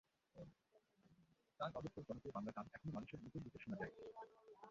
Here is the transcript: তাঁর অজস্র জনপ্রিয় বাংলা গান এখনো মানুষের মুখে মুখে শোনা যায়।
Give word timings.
তাঁর 1.59 1.71
অজস্র 1.75 1.99
জনপ্রিয় 2.07 2.33
বাংলা 2.33 2.51
গান 2.51 2.65
এখনো 2.73 2.91
মানুষের 2.93 3.19
মুখে 3.23 3.37
মুখে 3.39 3.59
শোনা 3.63 3.77
যায়। 3.79 3.93